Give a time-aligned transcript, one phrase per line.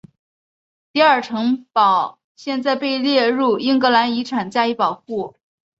[0.91, 5.35] 迪尔城堡现在被列入英格兰遗产加以保护。